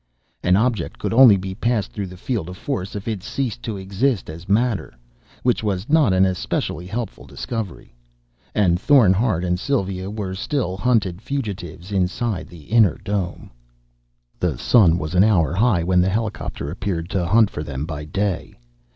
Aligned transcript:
An 0.41 0.55
object 0.57 0.97
could 0.97 1.13
only 1.13 1.37
be 1.37 1.53
passed 1.53 1.91
through 1.91 2.07
the 2.07 2.17
field 2.17 2.49
of 2.49 2.57
force 2.57 2.95
if 2.95 3.07
it 3.07 3.21
ceased 3.21 3.61
to 3.61 3.77
exist 3.77 4.31
as 4.31 4.49
matter 4.49 4.95
which 5.43 5.61
was 5.61 5.89
not 5.89 6.11
an 6.11 6.25
especially 6.25 6.87
helpful 6.87 7.27
discovery. 7.27 7.93
And 8.55 8.79
Thorn 8.79 9.13
Hard 9.13 9.43
and 9.43 9.59
Sylva 9.59 10.09
were 10.09 10.33
still 10.33 10.75
hunted 10.75 11.21
fugitives 11.21 11.91
inside 11.91 12.47
the 12.47 12.63
inner 12.63 12.97
dome. 13.03 13.51
The 14.39 14.57
sun 14.57 14.97
was 14.97 15.13
an 15.13 15.23
hour 15.23 15.53
high 15.53 15.83
when 15.83 16.01
the 16.01 16.09
helicopter 16.09 16.71
appeared 16.71 17.07
to 17.11 17.23
hunt 17.27 17.51
for 17.51 17.61
them 17.61 17.85
by 17.85 18.05
day. 18.05 18.55